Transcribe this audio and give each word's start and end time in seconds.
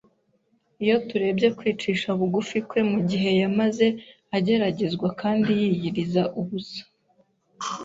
Iyo 0.83 0.95
turebye 1.07 1.47
kwicisha 1.57 2.07
bugufi 2.19 2.57
kwe 2.69 2.81
mu 2.91 2.99
gihe 3.09 3.29
yamaze 3.41 3.85
ageragezwa 4.37 5.07
kandi 5.21 5.49
yiyiriza 5.61 6.23
ubusa 6.39 6.83